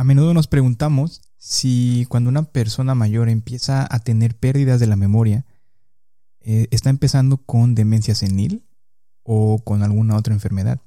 A 0.00 0.04
menudo 0.04 0.32
nos 0.32 0.46
preguntamos 0.46 1.20
si 1.36 2.06
cuando 2.08 2.30
una 2.30 2.44
persona 2.44 2.94
mayor 2.94 3.28
empieza 3.28 3.86
a 3.94 3.98
tener 3.98 4.34
pérdidas 4.34 4.80
de 4.80 4.86
la 4.86 4.96
memoria, 4.96 5.44
eh, 6.40 6.68
está 6.70 6.88
empezando 6.88 7.36
con 7.36 7.74
demencia 7.74 8.14
senil 8.14 8.64
o 9.24 9.58
con 9.62 9.82
alguna 9.82 10.16
otra 10.16 10.32
enfermedad. 10.32 10.80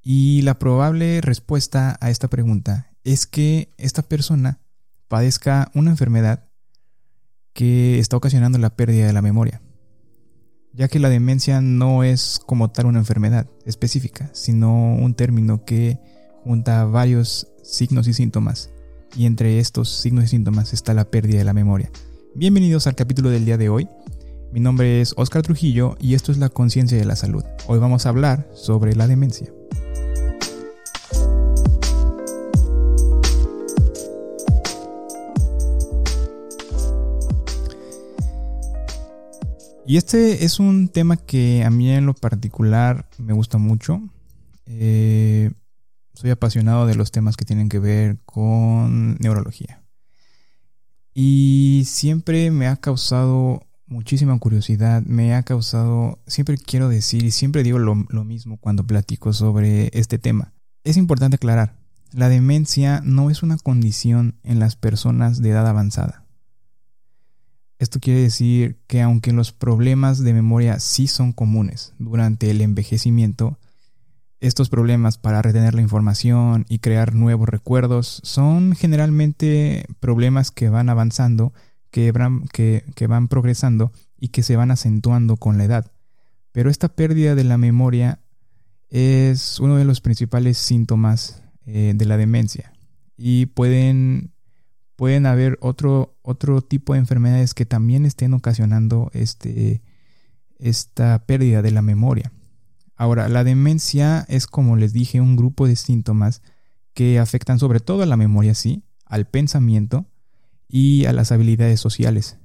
Y 0.00 0.42
la 0.42 0.60
probable 0.60 1.20
respuesta 1.20 1.98
a 2.00 2.08
esta 2.08 2.28
pregunta 2.28 2.92
es 3.02 3.26
que 3.26 3.74
esta 3.78 4.02
persona 4.02 4.60
padezca 5.08 5.72
una 5.74 5.90
enfermedad 5.90 6.48
que 7.52 7.98
está 7.98 8.16
ocasionando 8.16 8.58
la 8.58 8.76
pérdida 8.76 9.08
de 9.08 9.12
la 9.12 9.22
memoria, 9.22 9.60
ya 10.72 10.86
que 10.86 11.00
la 11.00 11.08
demencia 11.08 11.60
no 11.60 12.04
es 12.04 12.40
como 12.46 12.70
tal 12.70 12.86
una 12.86 13.00
enfermedad 13.00 13.48
específica, 13.64 14.30
sino 14.34 14.94
un 14.94 15.14
término 15.14 15.64
que 15.64 15.98
junta 16.44 16.84
varios 16.84 17.48
signos 17.70 18.08
y 18.08 18.12
síntomas, 18.12 18.70
y 19.16 19.26
entre 19.26 19.60
estos 19.60 19.88
signos 19.88 20.24
y 20.24 20.28
síntomas 20.28 20.72
está 20.72 20.92
la 20.92 21.04
pérdida 21.04 21.38
de 21.38 21.44
la 21.44 21.54
memoria. 21.54 21.90
Bienvenidos 22.34 22.88
al 22.88 22.96
capítulo 22.96 23.30
del 23.30 23.44
día 23.44 23.58
de 23.58 23.68
hoy. 23.68 23.88
Mi 24.52 24.58
nombre 24.58 25.00
es 25.00 25.14
Oscar 25.16 25.42
Trujillo 25.42 25.96
y 26.00 26.14
esto 26.14 26.32
es 26.32 26.38
la 26.38 26.48
conciencia 26.48 26.98
de 26.98 27.04
la 27.04 27.14
salud. 27.14 27.44
Hoy 27.68 27.78
vamos 27.78 28.04
a 28.04 28.08
hablar 28.08 28.48
sobre 28.54 28.96
la 28.96 29.06
demencia. 29.06 29.52
Y 39.86 39.96
este 39.96 40.44
es 40.44 40.58
un 40.58 40.88
tema 40.88 41.16
que 41.16 41.64
a 41.64 41.70
mí 41.70 41.90
en 41.90 42.06
lo 42.06 42.14
particular 42.14 43.06
me 43.18 43.32
gusta 43.32 43.58
mucho. 43.58 44.00
Eh, 44.66 45.50
soy 46.20 46.30
apasionado 46.30 46.86
de 46.86 46.94
los 46.94 47.12
temas 47.12 47.38
que 47.38 47.46
tienen 47.46 47.70
que 47.70 47.78
ver 47.78 48.18
con 48.26 49.16
neurología. 49.20 49.82
Y 51.14 51.84
siempre 51.86 52.50
me 52.50 52.66
ha 52.66 52.76
causado 52.76 53.66
muchísima 53.86 54.38
curiosidad, 54.38 55.02
me 55.02 55.34
ha 55.34 55.42
causado, 55.42 56.18
siempre 56.26 56.58
quiero 56.58 56.90
decir 56.90 57.24
y 57.24 57.30
siempre 57.30 57.62
digo 57.62 57.78
lo, 57.78 58.06
lo 58.10 58.24
mismo 58.24 58.58
cuando 58.58 58.86
platico 58.86 59.32
sobre 59.32 59.90
este 59.94 60.18
tema. 60.18 60.52
Es 60.84 60.98
importante 60.98 61.36
aclarar, 61.36 61.78
la 62.12 62.28
demencia 62.28 63.00
no 63.02 63.30
es 63.30 63.42
una 63.42 63.56
condición 63.56 64.38
en 64.42 64.58
las 64.58 64.76
personas 64.76 65.40
de 65.40 65.50
edad 65.50 65.66
avanzada. 65.66 66.26
Esto 67.78 67.98
quiere 67.98 68.20
decir 68.20 68.78
que 68.86 69.00
aunque 69.00 69.32
los 69.32 69.52
problemas 69.52 70.22
de 70.22 70.34
memoria 70.34 70.80
sí 70.80 71.06
son 71.06 71.32
comunes 71.32 71.94
durante 71.98 72.50
el 72.50 72.60
envejecimiento, 72.60 73.58
estos 74.40 74.70
problemas 74.70 75.18
para 75.18 75.42
retener 75.42 75.74
la 75.74 75.82
información 75.82 76.64
y 76.68 76.78
crear 76.78 77.14
nuevos 77.14 77.48
recuerdos 77.48 78.20
son 78.24 78.74
generalmente 78.74 79.84
problemas 80.00 80.50
que 80.50 80.70
van 80.70 80.88
avanzando, 80.88 81.52
que 81.90 82.10
van, 82.10 83.28
progresando 83.28 83.92
y 84.18 84.28
que 84.28 84.42
se 84.42 84.56
van 84.56 84.70
acentuando 84.70 85.36
con 85.36 85.58
la 85.58 85.64
edad. 85.64 85.92
Pero 86.52 86.70
esta 86.70 86.88
pérdida 86.88 87.34
de 87.34 87.44
la 87.44 87.58
memoria 87.58 88.20
es 88.88 89.60
uno 89.60 89.76
de 89.76 89.84
los 89.84 90.00
principales 90.00 90.56
síntomas 90.56 91.42
eh, 91.66 91.92
de 91.94 92.04
la 92.06 92.16
demencia 92.16 92.72
y 93.16 93.46
pueden, 93.46 94.32
pueden 94.96 95.26
haber 95.26 95.58
otro, 95.60 96.16
otro 96.22 96.62
tipo 96.62 96.94
de 96.94 97.00
enfermedades 97.00 97.52
que 97.52 97.66
también 97.66 98.06
estén 98.06 98.32
ocasionando 98.32 99.10
este, 99.12 99.82
esta 100.58 101.26
pérdida 101.26 101.60
de 101.60 101.72
la 101.72 101.82
memoria. 101.82 102.32
Ahora, 103.00 103.30
la 103.30 103.44
demencia 103.44 104.26
es, 104.28 104.46
como 104.46 104.76
les 104.76 104.92
dije, 104.92 105.22
un 105.22 105.34
grupo 105.34 105.66
de 105.66 105.74
síntomas 105.74 106.42
que 106.92 107.18
afectan 107.18 107.58
sobre 107.58 107.80
todo 107.80 108.02
a 108.02 108.06
la 108.06 108.18
memoria, 108.18 108.54
sí, 108.54 108.84
al 109.06 109.26
pensamiento 109.26 110.04
y 110.68 111.06
a 111.06 111.14
las 111.14 111.32
habilidades 111.32 111.80
sociales. 111.80 112.36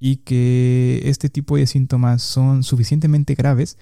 Y 0.00 0.16
que 0.16 1.02
este 1.04 1.28
tipo 1.28 1.56
de 1.56 1.68
síntomas 1.68 2.20
son 2.20 2.64
suficientemente 2.64 3.36
graves 3.36 3.78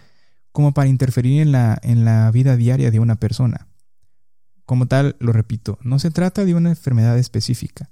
como 0.53 0.75
para 0.75 0.91
interferir 0.91 1.41
en 1.41 1.53
la, 1.53 1.81
en 1.82 2.04
la 2.04 2.31
vida 2.31 2.54
diaria 2.58 2.91
de 2.91 3.00
una 3.00 3.16
persona. 3.16 3.69
Como 4.66 4.88
tal, 4.88 5.16
lo 5.20 5.32
repito, 5.32 5.78
no 5.81 5.98
se 5.98 6.10
trata 6.10 6.44
de 6.44 6.54
una 6.54 6.69
enfermedad 6.69 7.16
específica, 7.16 7.88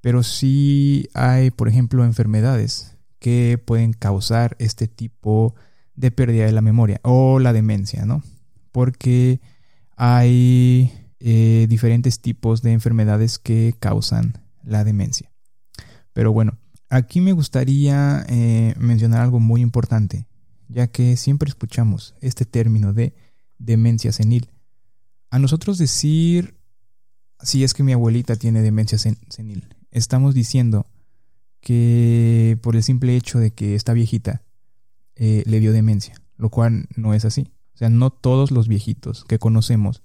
pero 0.00 0.22
sí 0.22 1.10
hay, 1.12 1.50
por 1.50 1.68
ejemplo, 1.68 2.06
enfermedades 2.06 2.96
que 3.18 3.62
pueden 3.62 3.92
causar 3.92 4.56
este 4.58 4.88
tipo 4.88 5.54
de 5.56 5.73
de 5.96 6.10
pérdida 6.10 6.46
de 6.46 6.52
la 6.52 6.62
memoria 6.62 7.00
o 7.02 7.38
la 7.38 7.52
demencia, 7.52 8.04
¿no? 8.04 8.22
Porque 8.72 9.40
hay 9.96 10.92
eh, 11.20 11.66
diferentes 11.68 12.20
tipos 12.20 12.62
de 12.62 12.72
enfermedades 12.72 13.38
que 13.38 13.74
causan 13.78 14.42
la 14.62 14.84
demencia. 14.84 15.32
Pero 16.12 16.32
bueno, 16.32 16.58
aquí 16.88 17.20
me 17.20 17.32
gustaría 17.32 18.24
eh, 18.28 18.74
mencionar 18.78 19.20
algo 19.20 19.40
muy 19.40 19.60
importante, 19.60 20.26
ya 20.68 20.86
que 20.88 21.16
siempre 21.16 21.48
escuchamos 21.48 22.14
este 22.20 22.44
término 22.44 22.92
de 22.92 23.14
demencia 23.58 24.12
senil. 24.12 24.50
A 25.30 25.38
nosotros 25.38 25.78
decir, 25.78 26.56
si 27.40 27.64
es 27.64 27.74
que 27.74 27.82
mi 27.82 27.92
abuelita 27.92 28.36
tiene 28.36 28.62
demencia 28.62 28.98
senil, 28.98 29.68
estamos 29.90 30.34
diciendo 30.34 30.86
que 31.60 32.58
por 32.62 32.76
el 32.76 32.82
simple 32.82 33.16
hecho 33.16 33.38
de 33.38 33.52
que 33.52 33.74
está 33.74 33.92
viejita, 33.92 34.42
eh, 35.16 35.42
le 35.46 35.60
dio 35.60 35.72
demencia, 35.72 36.14
lo 36.36 36.50
cual 36.50 36.86
no 36.96 37.14
es 37.14 37.24
así. 37.24 37.52
O 37.74 37.78
sea, 37.78 37.88
no 37.88 38.10
todos 38.10 38.50
los 38.50 38.68
viejitos 38.68 39.24
que 39.24 39.38
conocemos 39.38 40.02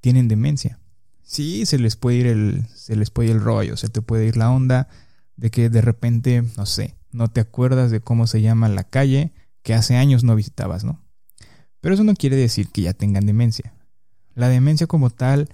tienen 0.00 0.28
demencia. 0.28 0.78
Sí, 1.22 1.66
se 1.66 1.78
les 1.78 1.96
puede 1.96 2.16
ir 2.18 2.26
el, 2.26 2.66
se 2.74 2.96
les 2.96 3.10
puede 3.10 3.30
ir 3.30 3.36
el 3.36 3.42
rollo, 3.42 3.76
se 3.76 3.88
te 3.88 4.02
puede 4.02 4.26
ir 4.26 4.36
la 4.36 4.50
onda 4.50 4.88
de 5.36 5.50
que 5.50 5.68
de 5.68 5.80
repente, 5.80 6.44
no 6.56 6.66
sé, 6.66 6.96
no 7.10 7.28
te 7.28 7.40
acuerdas 7.40 7.90
de 7.90 8.00
cómo 8.00 8.26
se 8.26 8.40
llama 8.40 8.68
la 8.68 8.84
calle 8.84 9.32
que 9.62 9.74
hace 9.74 9.96
años 9.96 10.22
no 10.22 10.36
visitabas, 10.36 10.84
¿no? 10.84 11.02
Pero 11.80 11.94
eso 11.94 12.04
no 12.04 12.14
quiere 12.14 12.36
decir 12.36 12.68
que 12.68 12.82
ya 12.82 12.94
tengan 12.94 13.26
demencia. 13.26 13.74
La 14.34 14.48
demencia 14.48 14.86
como 14.86 15.10
tal 15.10 15.48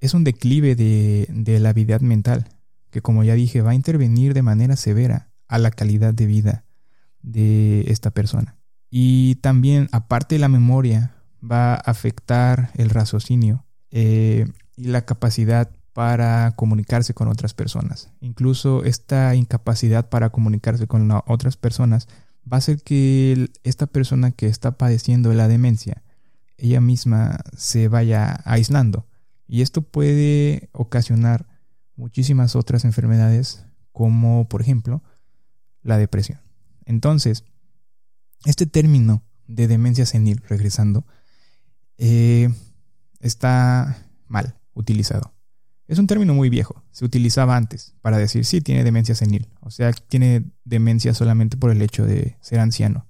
es 0.00 0.14
un 0.14 0.24
declive 0.24 0.74
de, 0.74 1.26
de 1.30 1.60
la 1.60 1.70
habilidad 1.70 2.00
mental, 2.00 2.48
que 2.90 3.00
como 3.00 3.24
ya 3.24 3.34
dije 3.34 3.62
va 3.62 3.70
a 3.70 3.74
intervenir 3.74 4.34
de 4.34 4.42
manera 4.42 4.76
severa 4.76 5.30
a 5.48 5.58
la 5.58 5.70
calidad 5.70 6.12
de 6.12 6.26
vida 6.26 6.63
de 7.24 7.84
esta 7.88 8.10
persona. 8.10 8.56
Y 8.90 9.36
también, 9.36 9.88
aparte 9.90 10.36
de 10.36 10.38
la 10.38 10.48
memoria, 10.48 11.16
va 11.42 11.74
a 11.74 11.76
afectar 11.76 12.70
el 12.74 12.90
raciocinio 12.90 13.64
eh, 13.90 14.46
y 14.76 14.84
la 14.84 15.04
capacidad 15.04 15.70
para 15.92 16.52
comunicarse 16.56 17.14
con 17.14 17.28
otras 17.28 17.54
personas. 17.54 18.10
Incluso 18.20 18.84
esta 18.84 19.34
incapacidad 19.34 20.08
para 20.08 20.30
comunicarse 20.30 20.86
con 20.86 21.10
otras 21.26 21.56
personas 21.56 22.08
va 22.50 22.56
a 22.56 22.58
hacer 22.58 22.82
que 22.82 23.50
esta 23.62 23.86
persona 23.86 24.32
que 24.32 24.46
está 24.46 24.76
padeciendo 24.76 25.32
la 25.32 25.48
demencia, 25.48 26.02
ella 26.58 26.80
misma 26.80 27.38
se 27.56 27.88
vaya 27.88 28.40
aislando. 28.44 29.06
Y 29.46 29.62
esto 29.62 29.82
puede 29.82 30.68
ocasionar 30.72 31.46
muchísimas 31.96 32.56
otras 32.56 32.84
enfermedades, 32.84 33.64
como 33.92 34.48
por 34.48 34.62
ejemplo 34.62 35.02
la 35.82 35.96
depresión. 35.96 36.43
Entonces, 36.86 37.44
este 38.44 38.66
término 38.66 39.22
de 39.46 39.68
demencia 39.68 40.06
senil, 40.06 40.42
regresando, 40.48 41.06
eh, 41.98 42.48
está 43.20 43.98
mal 44.26 44.56
utilizado. 44.74 45.32
Es 45.86 45.98
un 45.98 46.06
término 46.06 46.32
muy 46.32 46.48
viejo, 46.48 46.82
se 46.92 47.04
utilizaba 47.04 47.56
antes 47.56 47.94
para 48.00 48.16
decir 48.16 48.46
sí 48.46 48.62
tiene 48.62 48.84
demencia 48.84 49.14
senil, 49.14 49.48
o 49.60 49.70
sea, 49.70 49.92
tiene 49.92 50.50
demencia 50.64 51.12
solamente 51.12 51.58
por 51.58 51.70
el 51.70 51.82
hecho 51.82 52.06
de 52.06 52.38
ser 52.40 52.60
anciano. 52.60 53.06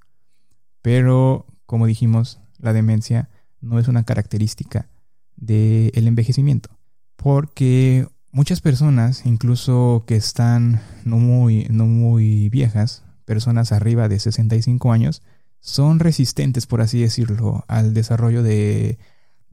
Pero, 0.83 1.47
como 1.67 1.87
dijimos, 1.87 2.41
la 2.59 2.73
demencia 2.73 3.31
no 3.61 3.79
es 3.79 3.87
una 3.87 4.03
característica 4.03 4.89
del 5.37 6.09
envejecimiento, 6.09 6.77
porque 7.17 8.09
muchas 8.33 8.61
personas, 8.61 9.25
incluso 9.25 10.05
que 10.07 10.17
están 10.17 10.83
no 11.05 11.19
muy, 11.19 11.69
no 11.71 11.87
muy 11.87 12.49
viejas, 12.49 13.04
personas 13.25 13.73
arriba 13.73 14.09
de 14.09 14.19
65 14.19 14.93
años 14.93 15.23
son 15.61 15.99
resistentes, 15.99 16.67
por 16.67 16.83
así 16.83 17.01
decirlo, 17.01 17.65
al 17.69 17.95
desarrollo 17.95 18.43
de, 18.43 18.99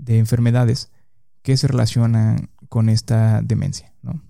enfermedades 0.08 0.92
que 1.42 1.56
se 1.56 1.68
relacionan 1.68 2.50
con 2.68 2.90
esta 2.90 3.42
demencia. 3.42 3.94
¿no? 4.02 4.22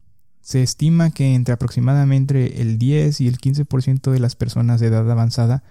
Se 0.42 0.62
estima 0.62 1.12
que 1.12 1.34
entre 1.34 1.54
aproximadamente 1.54 2.62
el 2.62 2.78
10 2.78 3.22
y 3.22 3.28
el 3.28 3.40
15% 3.40 4.12
de 4.12 4.20
las 4.20 4.36
personas 4.36 4.80
de 4.80 4.88
edad 4.88 5.10
avanzada 5.10 5.64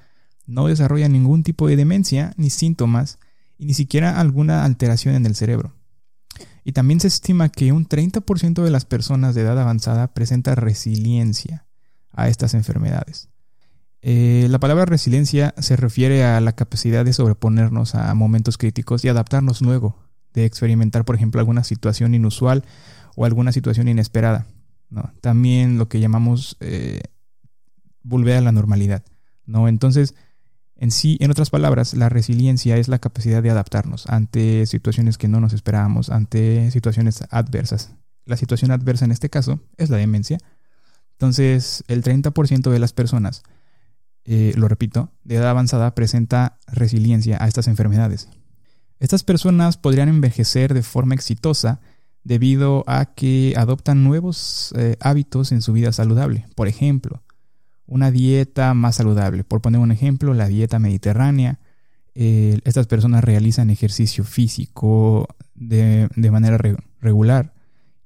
no 0.47 0.67
desarrollan 0.67 1.13
ningún 1.13 1.45
tipo 1.45 1.69
de 1.69 1.77
demencia 1.77 2.35
ni 2.37 2.51
síntomas 2.51 3.19
y 3.57 3.67
ni 3.67 3.75
siquiera 3.75 4.19
alguna 4.21 4.65
alteración 4.65 5.15
en 5.15 5.27
el 5.27 5.37
cerebro. 5.37 5.77
Y 6.65 6.73
también 6.73 7.01
se 7.01 7.09
estima 7.09 7.51
que 7.51 7.73
un 7.73 7.89
30% 7.89 8.63
de 8.63 8.71
las 8.71 8.85
personas 8.85 9.35
de 9.35 9.43
edad 9.43 9.59
avanzada 9.61 10.13
presenta 10.13 10.55
resiliencia 10.55 11.67
a 12.13 12.29
estas 12.29 12.55
enfermedades. 12.55 13.29
Eh, 14.03 14.47
la 14.49 14.59
palabra 14.59 14.87
resiliencia 14.87 15.55
se 15.59 15.77
refiere 15.77 16.25
a 16.25 16.41
la 16.41 16.53
capacidad 16.53 17.05
de 17.05 17.13
sobreponernos 17.13 17.95
a 17.95 18.15
momentos 18.15 18.57
críticos 18.57 19.05
y 19.05 19.09
adaptarnos 19.09 19.61
luego 19.61 19.97
de 20.33 20.45
experimentar, 20.45 21.05
por 21.05 21.17
ejemplo, 21.17 21.41
alguna 21.41 21.65
situación 21.65 22.15
inusual 22.15 22.65
o 23.17 23.25
alguna 23.25 23.53
situación 23.53 23.89
inesperada. 23.89 24.47
También 25.21 25.79
lo 25.79 25.89
que 25.89 26.01
llamamos 26.01 26.57
eh, 26.61 27.03
volver 28.03 28.39
a 28.39 28.41
la 28.41 28.53
normalidad. 28.53 29.05
¿no? 29.47 29.69
Entonces, 29.69 30.15
en 30.77 30.91
sí, 30.91 31.19
en 31.21 31.31
otras 31.31 31.51
palabras, 31.51 31.95
la 31.95 32.09
resiliencia 32.09 32.77
es 32.77 32.89
la 32.89 32.99
capacidad 32.99 33.43
de 33.43 33.51
adaptarnos 33.51 34.07
ante 34.09 34.65
situaciones 34.67 35.19
que 35.19 35.29
no 35.29 35.41
nos 35.41 35.53
esperábamos, 35.53 36.09
ante 36.09 36.71
situaciones 36.71 37.25
adversas. 37.31 37.93
La 38.25 38.37
situación 38.37 38.71
adversa 38.71 39.05
en 39.05 39.13
este 39.13 39.29
caso 39.29 39.61
es 39.77 39.91
la 39.91 39.99
demencia. 39.99 40.39
Entonces, 41.13 41.85
el 41.87 42.03
30% 42.03 42.71
de 42.71 42.79
las 42.79 42.93
personas, 42.93 43.43
eh, 44.25 44.53
lo 44.57 44.69
repito, 44.69 45.11
de 45.25 45.37
edad 45.37 45.51
avanzada 45.51 45.95
presenta 45.95 46.59
resiliencia 46.67 47.39
a 47.43 47.49
estas 47.49 47.69
enfermedades. 47.69 48.29
Estas 48.99 49.25
personas 49.25 49.77
podrían 49.77 50.09
envejecer 50.09 50.75
de 50.75 50.83
forma 50.83 51.15
exitosa 51.15 51.81
debido 52.23 52.85
a 52.87 53.07
que 53.07 53.55
adoptan 53.57 54.05
nuevos 54.05 54.75
eh, 54.77 54.97
hábitos 55.01 55.53
en 55.53 55.63
su 55.63 55.73
vida 55.73 55.93
saludable. 55.93 56.47
Por 56.55 56.69
ejemplo, 56.69 57.23
una 57.87 58.11
dieta 58.11 58.73
más 58.75 58.97
saludable. 58.97 59.43
Por 59.43 59.61
poner 59.61 59.81
un 59.81 59.91
ejemplo, 59.91 60.35
la 60.35 60.49
dieta 60.49 60.79
mediterránea. 60.79 61.59
Eh, 62.15 62.61
estas 62.65 62.87
personas 62.87 63.25
realizan 63.25 63.71
ejercicio 63.71 64.25
físico 64.25 65.27
de, 65.55 66.09
manera 66.31 66.59
regular. 67.01 67.55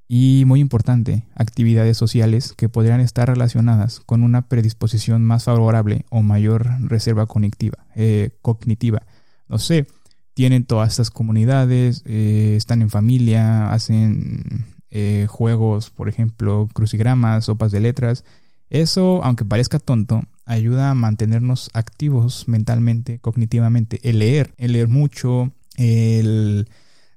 Y 0.06 0.44
muy 0.46 0.60
importante, 0.60 1.24
actividades 1.34 1.96
sociales 1.96 2.52
que 2.56 2.68
podrían 2.68 3.00
estar 3.00 3.28
relacionadas 3.28 4.00
con 4.00 4.22
una 4.22 4.48
predisposición 4.48 5.24
más 5.24 5.44
favorable 5.44 6.04
o 6.10 6.22
mayor 6.22 6.66
reserva 6.80 7.26
cognitiva. 7.26 7.86
Eh, 7.94 8.30
cognitiva. 8.42 9.02
No 9.48 9.58
sé, 9.58 9.86
tienen 10.34 10.64
todas 10.64 10.90
estas 10.90 11.10
comunidades, 11.10 12.02
eh, 12.06 12.54
están 12.56 12.82
en 12.82 12.90
familia, 12.90 13.72
hacen 13.72 14.66
eh, 14.90 15.26
juegos, 15.28 15.90
por 15.90 16.08
ejemplo, 16.08 16.68
crucigramas, 16.72 17.46
sopas 17.46 17.72
de 17.72 17.80
letras. 17.80 18.24
Eso, 18.68 19.24
aunque 19.24 19.44
parezca 19.44 19.78
tonto, 19.78 20.22
ayuda 20.44 20.90
a 20.90 20.94
mantenernos 20.94 21.70
activos 21.72 22.46
mentalmente, 22.48 23.20
cognitivamente. 23.20 24.00
El 24.02 24.18
leer, 24.18 24.54
el 24.58 24.72
leer 24.72 24.88
mucho, 24.88 25.52
el, 25.76 26.68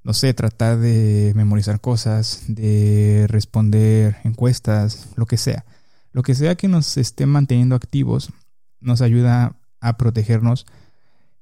no 0.07 0.13
sé, 0.13 0.33
tratar 0.33 0.77
de 0.80 1.33
memorizar 1.36 1.81
cosas, 1.81 2.45
de 2.48 3.25
responder 3.27 4.15
encuestas, 4.24 5.09
lo 5.18 5.25
que 5.25 5.36
sea. 5.36 5.65
Lo 6.13 6.24
que 6.24 6.33
sea 6.33 6.56
que 6.56 6.69
nos 6.69 6.95
esté 6.95 7.25
manteniendo 7.25 7.75
activos 7.75 8.31
nos 8.80 9.01
ayuda 9.01 9.57
a 9.81 9.98
protegernos 9.98 10.65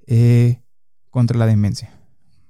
eh, 0.08 0.64
contra 1.12 1.38
la 1.38 1.46
demencia. 1.46 1.92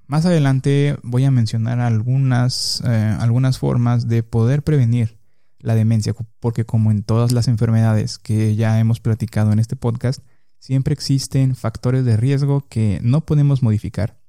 Más 0.07 0.25
adelante 0.25 0.97
voy 1.03 1.25
a 1.25 1.31
mencionar 1.31 1.81
algunas, 1.81 2.81
eh, 2.85 3.17
algunas 3.19 3.59
formas 3.59 4.07
de 4.07 4.23
poder 4.23 4.63
prevenir 4.63 5.19
la 5.59 5.75
demencia, 5.75 6.15
porque 6.39 6.63
como 6.63 6.91
en 6.91 7.03
todas 7.03 7.33
las 7.33 7.49
enfermedades 7.49 8.19
que 8.19 8.55
ya 8.55 8.79
hemos 8.79 9.01
platicado 9.01 9.51
en 9.51 9.59
este 9.59 9.75
podcast, 9.75 10.21
siempre 10.59 10.93
existen 10.93 11.57
factores 11.57 12.05
de 12.05 12.15
riesgo 12.15 12.65
que 12.69 13.01
no 13.03 13.25
podemos 13.25 13.61
modificar 13.61 14.23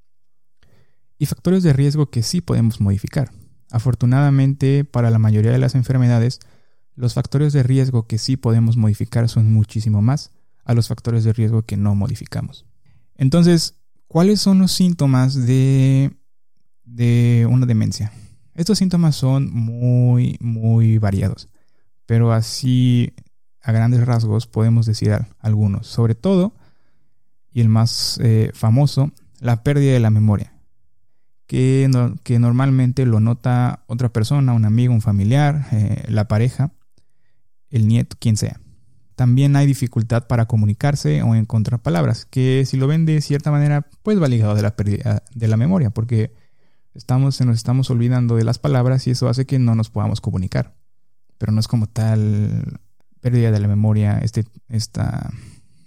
y 1.19 1.27
factores 1.27 1.63
de 1.63 1.73
riesgo 1.73 2.11
que 2.11 2.23
sí 2.23 2.41
podemos 2.41 2.81
modificar. 2.81 3.33
Afortunadamente, 3.71 4.85
para 4.85 5.11
la 5.11 5.19
mayoría 5.19 5.53
de 5.53 5.59
las 5.59 5.75
enfermedades, 5.75 6.41
los 6.95 7.15
factores 7.15 7.53
de 7.53 7.63
riesgo 7.63 8.07
que 8.07 8.19
sí 8.19 8.37
podemos 8.37 8.77
modificar 8.77 9.29
son 9.29 9.53
muchísimo 9.53 10.03
más 10.03 10.33
a 10.65 10.75
los 10.75 10.89
factores 10.89 11.25
de 11.25 11.33
riesgo 11.33 11.63
que 11.63 11.77
no 11.77 11.95
modificamos. 11.95 12.65
Entonces, 13.17 13.77
¿Cuáles 14.09 14.41
son 14.41 14.61
los 14.61 14.73
síntomas 14.73 15.35
de, 15.47 16.17
de 16.85 17.47
una 17.51 17.67
demencia? 17.67 18.13
Estos 18.55 18.79
síntomas 18.79 19.17
son 19.17 19.53
muy, 19.53 20.39
muy 20.41 20.99
variados, 20.99 21.49
pero 22.07 22.33
así 22.33 23.13
a 23.61 23.73
grandes 23.73 24.07
rasgos 24.07 24.47
podemos 24.47 24.87
decir 24.87 25.13
algunos. 25.41 25.89
Sobre 25.89 26.15
todo, 26.15 26.55
y 27.53 27.61
el 27.61 27.69
más 27.69 28.19
eh, 28.23 28.53
famoso, 28.55 29.11
la 29.41 29.63
pérdida 29.65 29.93
de 29.93 30.01
la 30.01 30.11
memoria, 30.11 30.55
que, 31.47 31.89
normalmente 32.39 33.07
lo 33.07 33.21
nota 33.21 33.85
otra 33.87 34.13
persona, 34.13 34.53
un 34.53 34.65
amigo, 34.65 34.93
un 34.93 35.03
familiar, 35.03 35.67
eh, 35.73 36.05
la 36.09 36.29
pareja, 36.29 36.73
el 37.71 37.89
nieto, 37.89 38.17
quien 38.19 38.37
sea 38.37 38.61
también 39.17 39.57
hay 39.57 39.67
dificultad 39.67 40.27
para 40.27 40.47
comunicarse 40.47 41.23
o 41.23 41.35
encontrar 41.35 41.81
palabras, 41.81 42.27
que 42.27 42.65
si 42.67 42.77
lo 42.77 42.87
ven 42.87 43.07
de 43.07 43.23
cierta 43.23 43.51
manera, 43.51 43.89
pues 44.03 44.23
va 44.23 44.29
ligado 44.29 44.55
de 44.55 44.63
la 44.63 44.77
pérdida 44.77 45.25
de 45.35 45.49
la 45.49 45.57
memoria, 45.57 45.91
porque 45.91 46.35
estamos, 46.95 47.41
nos 47.41 47.57
estamos 47.57 47.91
olvidando 47.91 48.37
de 48.37 48.45
las 48.45 48.59
palabras 48.59 49.07
y 49.07 49.11
eso 49.11 49.29
hace 49.29 49.47
que 49.47 49.59
no 49.59 49.75
nos 49.75 49.89
podamos 49.89 50.21
comunicar. 50.21 50.75
Pero 51.39 51.51
no 51.51 51.61
es 51.61 51.67
como 51.67 51.87
tal 51.87 52.81
pérdida 53.21 53.51
de 53.51 53.59
la 53.59 53.69
memoria, 53.69 54.19
este, 54.19 54.45
esta 54.69 55.31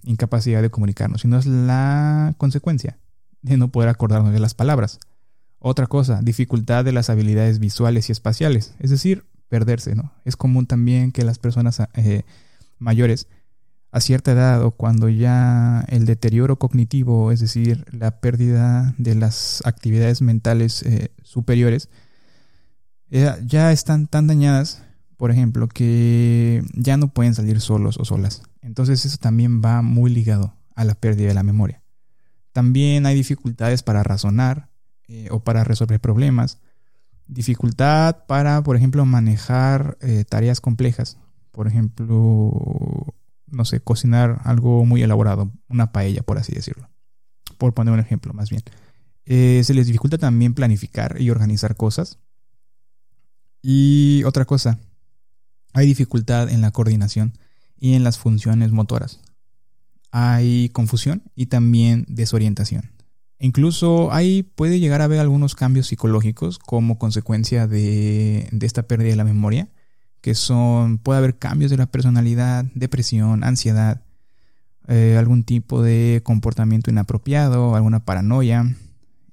incapacidad 0.04 0.64
de 0.64 0.72
comunicarnos, 0.72 1.22
sino 1.22 1.38
es 1.38 1.46
la 1.46 2.34
consecuencia 2.38 2.98
de 3.44 3.58
no 3.58 3.72
poder 3.72 3.90
acordarnos 3.90 4.34
de 4.34 4.40
las 4.40 4.56
palabras. 4.56 5.00
Otra 5.60 5.88
cosa, 5.88 6.22
dificultad 6.22 6.86
de 6.86 6.94
las 6.94 7.10
habilidades 7.10 7.60
visuales 7.60 8.10
y 8.10 8.14
espaciales, 8.14 8.76
es 8.80 8.90
decir, 8.90 9.26
perderse, 9.50 9.96
¿no? 9.96 10.14
Es 10.24 10.38
común 10.38 10.68
también 10.68 11.12
que 11.12 11.24
las 11.24 11.38
personas 11.38 11.82
eh, 11.96 12.24
mayores 12.78 13.28
a 13.92 14.00
cierta 14.00 14.32
edad 14.32 14.64
o 14.64 14.72
cuando 14.72 15.10
ya 15.10 15.84
el 15.90 16.06
deterioro 16.06 16.58
cognitivo, 16.58 17.32
es 17.32 17.40
decir, 17.40 17.86
la 17.92 18.20
pérdida 18.20 18.94
de 18.98 19.16
las 19.16 19.64
actividades 19.66 20.22
mentales 20.22 20.84
eh, 20.84 21.12
superiores, 21.24 21.90
eh, 23.10 23.32
ya 23.46 23.72
están 23.72 24.08
tan 24.08 24.28
dañadas, 24.28 24.84
por 25.18 25.32
ejemplo, 25.32 25.68
que 25.68 26.64
ya 26.74 26.98
no 26.98 27.08
pueden 27.08 27.34
salir 27.34 27.60
solos 27.62 27.98
o 27.98 28.06
solas. 28.06 28.44
Entonces 28.62 29.06
eso 29.06 29.18
también 29.18 29.62
va 29.62 29.82
muy 29.82 30.12
ligado 30.12 30.54
a 30.76 30.86
la 30.86 30.94
pérdida 30.94 31.28
de 31.28 31.34
la 31.34 31.44
memoria. 31.44 31.82
También 32.54 33.06
hay 33.06 33.16
dificultades 33.16 33.84
para 33.84 34.04
razonar 34.04 34.69
eh, 35.10 35.28
o 35.32 35.42
para 35.42 35.66
resolver 35.66 36.00
problemas. 36.00 36.60
Dificultad 37.28 38.26
para, 38.26 38.64
por 38.64 38.78
ejemplo, 38.78 39.06
manejar 39.06 39.98
tareas 40.30 40.62
complejas 40.62 41.18
por 41.60 41.68
ejemplo, 41.68 43.14
no 43.48 43.66
sé, 43.66 43.82
cocinar 43.82 44.40
algo 44.46 44.86
muy 44.86 45.04
elaborado, 45.04 45.52
una 45.68 45.92
paella, 45.92 46.22
por 46.24 46.38
así 46.38 46.54
decirlo. 46.54 46.90
Por 47.58 47.74
poner 47.74 47.94
un 47.94 48.00
ejemplo, 48.00 48.34
más 48.34 48.50
bien. 48.50 48.64
Eh, 49.26 49.62
se 49.66 49.74
les 49.74 49.88
dificulta 49.88 50.18
también 50.18 50.54
planificar 50.54 51.20
y 51.20 51.30
organizar 51.30 51.76
cosas. 51.76 52.18
Y 53.62 54.24
otra 54.24 54.46
cosa, 54.46 54.80
hay 55.74 55.86
dificultad 55.86 56.50
en 56.50 56.62
la 56.62 56.72
coordinación 56.72 57.38
y 57.78 57.96
en 57.96 58.06
las 58.06 58.18
funciones 58.18 58.72
motoras. 58.72 59.20
Hay 60.12 60.70
confusión 60.70 61.24
y 61.36 61.48
también 61.48 62.06
desorientación. 62.08 62.92
Incluso 63.40 64.12
ahí 64.12 64.44
puede 64.44 64.80
llegar 64.80 65.02
a 65.02 65.06
haber 65.06 65.20
algunos 65.20 65.56
cambios 65.56 65.88
psicológicos 65.88 66.60
como 66.60 66.98
consecuencia 66.98 67.68
de, 67.68 68.50
esta 68.62 68.84
pérdida 68.84 69.10
de 69.10 69.16
la 69.16 69.24
memoria 69.24 69.70
que 70.22 70.36
son, 70.36 70.98
puede 70.98 71.20
haber 71.20 71.38
cambios 71.38 71.72
de 71.72 71.78
la 71.78 71.86
personalidad, 71.86 72.66
depresión, 72.76 73.46
ansiedad, 73.46 74.02
eh, 74.88 75.16
algún 75.18 75.44
tipo 75.44 75.82
de 75.82 76.22
comportamiento 76.26 76.92
inapropiado, 76.92 77.76
alguna 77.76 78.04
paranoia, 78.04 78.76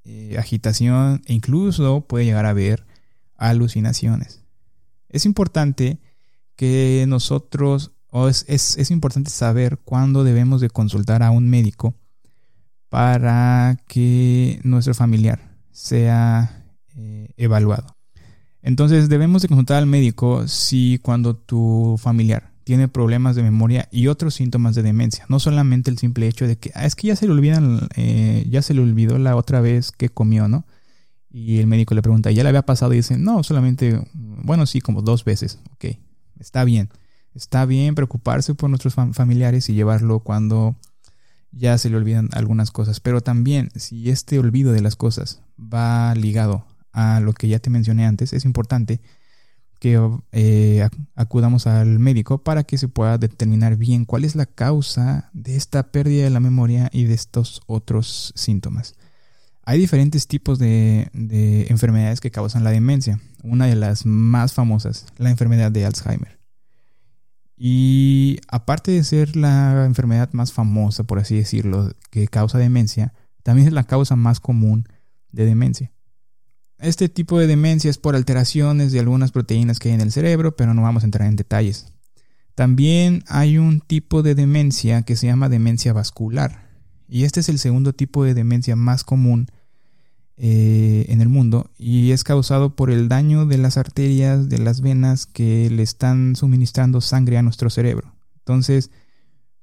eh, 0.04 0.36
agitación 0.38 1.22
e 1.26 1.32
incluso 1.32 2.02
puede 2.02 2.25
llegar 2.25 2.46
a 2.46 2.50
haber 2.50 2.86
alucinaciones. 3.36 4.44
Es 5.08 5.26
importante 5.26 5.98
que 6.54 7.04
nosotros, 7.08 7.92
o 8.10 8.28
es, 8.28 8.44
es, 8.48 8.90
importante 8.90 9.30
saber 9.30 9.78
cuándo 9.78 10.25
debemos 10.25 10.60
de 10.60 10.70
consultar 10.70 11.22
a 11.22 11.30
un 11.30 11.48
médico 11.48 11.94
para 12.88 13.78
que 13.88 14.60
nuestro 14.62 14.94
familiar 14.94 15.40
sea 15.70 16.64
eh, 16.96 17.28
evaluado. 17.36 17.96
Entonces 18.62 19.08
debemos 19.08 19.42
de 19.42 19.48
consultar 19.48 19.78
al 19.78 19.86
médico 19.86 20.48
si 20.48 20.98
cuando 21.02 21.36
tu 21.36 21.96
familiar 21.98 22.50
tiene 22.64 22.88
problemas 22.88 23.36
de 23.36 23.44
memoria 23.44 23.88
y 23.92 24.08
otros 24.08 24.34
síntomas 24.34 24.74
de 24.74 24.82
demencia, 24.82 25.24
no 25.28 25.38
solamente 25.38 25.88
el 25.88 25.98
simple 25.98 26.26
hecho 26.26 26.48
de 26.48 26.56
que 26.56 26.72
ah, 26.74 26.84
es 26.84 26.96
que 26.96 27.06
ya 27.06 27.14
se 27.14 27.26
le 27.26 27.32
olvidan, 27.32 27.86
eh, 27.94 28.44
ya 28.50 28.60
se 28.62 28.74
le 28.74 28.80
olvidó 28.80 29.18
la 29.18 29.36
otra 29.36 29.60
vez 29.60 29.92
que 29.92 30.08
comió, 30.08 30.48
¿no? 30.48 30.64
Y 31.30 31.58
el 31.58 31.68
médico 31.68 31.94
le 31.94 32.02
pregunta, 32.02 32.32
¿ya 32.32 32.42
le 32.42 32.48
había 32.48 32.62
pasado? 32.62 32.92
Y 32.92 32.96
dice, 32.96 33.18
no, 33.18 33.44
solamente, 33.44 34.00
bueno, 34.14 34.66
sí, 34.66 34.80
como 34.80 35.02
dos 35.02 35.24
veces. 35.24 35.60
Ok, 35.74 35.96
está 36.40 36.64
bien. 36.64 36.88
Está 37.34 37.66
bien 37.66 37.94
preocuparse 37.94 38.54
por 38.54 38.70
nuestros 38.70 38.94
familiares 38.94 39.68
y 39.68 39.74
llevarlo 39.74 40.20
cuando 40.20 40.74
ya 41.52 41.76
se 41.78 41.90
le 41.90 41.96
olvidan 41.96 42.28
algunas 42.32 42.70
cosas. 42.70 43.00
Pero 43.00 43.20
también, 43.20 43.70
si 43.74 44.10
este 44.10 44.38
olvido 44.38 44.72
de 44.72 44.82
las 44.82 44.96
cosas 44.96 45.42
va 45.58 46.14
ligado 46.14 46.66
a 46.92 47.20
lo 47.20 47.32
que 47.32 47.48
ya 47.48 47.58
te 47.58 47.70
mencioné 47.70 48.06
antes, 48.06 48.32
es 48.32 48.44
importante 48.44 49.00
que 49.78 50.00
eh, 50.32 50.88
acudamos 51.14 51.66
al 51.66 51.98
médico 51.98 52.38
para 52.38 52.64
que 52.64 52.78
se 52.78 52.88
pueda 52.88 53.18
determinar 53.18 53.76
bien 53.76 54.04
cuál 54.04 54.24
es 54.24 54.34
la 54.34 54.46
causa 54.46 55.30
de 55.32 55.56
esta 55.56 55.90
pérdida 55.90 56.24
de 56.24 56.30
la 56.30 56.40
memoria 56.40 56.88
y 56.92 57.04
de 57.04 57.14
estos 57.14 57.60
otros 57.66 58.32
síntomas. 58.36 58.94
Hay 59.64 59.78
diferentes 59.78 60.28
tipos 60.28 60.58
de, 60.58 61.10
de, 61.12 61.66
enfermedades 61.68 62.20
que 62.20 62.30
causan 62.30 62.64
la 62.64 62.70
demencia. 62.70 63.20
Una 63.42 63.66
de 63.66 63.74
las 63.74 64.06
más 64.06 64.52
famosas, 64.52 65.06
la 65.18 65.30
enfermedad 65.30 65.72
de 65.72 65.84
Alzheimer. 65.84 66.35
Y 67.56 68.38
aparte 68.48 68.90
de 68.90 69.02
ser 69.02 69.36
la 69.36 69.86
enfermedad 69.86 70.30
más 70.32 70.52
famosa, 70.52 71.04
por 71.04 71.18
así 71.18 71.36
decirlo, 71.36 71.92
que 72.10 72.28
causa 72.28 72.58
demencia, 72.58 73.14
también 73.42 73.68
es 73.68 73.72
la 73.72 73.84
causa 73.84 74.16
más 74.16 74.40
común 74.40 74.86
de 75.32 75.46
demencia. 75.46 75.92
Este 76.78 77.08
tipo 77.08 77.38
de 77.38 77.46
demencia 77.46 77.88
es 77.88 77.96
por 77.96 78.14
alteraciones 78.14 78.92
de 78.92 79.00
algunas 79.00 79.32
proteínas 79.32 79.78
que 79.78 79.88
hay 79.88 79.94
en 79.94 80.02
el 80.02 80.12
cerebro, 80.12 80.56
pero 80.56 80.75
no 80.75 80.82
vamos 80.82 81.02
a 81.02 81.06
entrar 81.06 81.26
en 81.26 81.36
detalles. 81.36 81.92
También 82.54 83.25
hay 83.28 83.56
un 83.56 83.80
tipo 83.80 84.22
de 84.22 84.34
demencia 84.34 85.02
que 85.02 85.16
se 85.16 85.26
llama 85.26 85.48
demencia 85.48 85.94
vascular. 85.94 86.66
Y 87.08 87.25
este 87.25 87.40
es 87.40 87.48
el 87.48 87.58
segundo 87.58 87.94
tipo 87.94 88.25
de 88.25 88.34
demencia 88.34 88.76
más 88.76 89.04
común 89.04 89.46
eh, 90.38 91.06
en 91.08 91.22
el 91.22 91.28
mundo 91.28 91.70
y 91.78 92.10
es 92.10 92.22
causado 92.22 92.76
por 92.76 92.90
el 92.90 93.08
daño 93.08 93.46
de 93.46 93.56
las 93.58 93.76
arterias, 93.76 94.48
de 94.48 94.58
las 94.58 94.82
venas 94.82 95.24
que 95.24 95.70
le 95.70 95.82
están 95.82 96.36
suministrando 96.36 97.00
sangre 97.00 97.38
a 97.38 97.42
nuestro 97.42 97.70
cerebro. 97.70 98.14
Entonces, 98.38 98.90